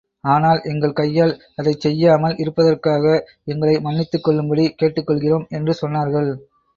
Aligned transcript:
ஆனால், 0.23 0.59
எங்கள் 0.63 0.93
கையால், 0.93 1.33
அதைச் 1.55 1.83
செய்யாமால் 1.85 2.39
இருப்பதற்காக 2.39 3.11
எங்களை 3.45 3.75
மன்னித்துக் 3.79 4.23
கொள்ளும்படி 4.23 4.65
கேட்டுக் 4.73 5.07
கொள்கிறோம் 5.07 5.45
என்று 5.49 5.75
சொன்னார்கள். 5.81 6.31